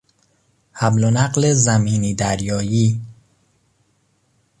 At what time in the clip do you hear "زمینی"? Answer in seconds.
1.53-2.13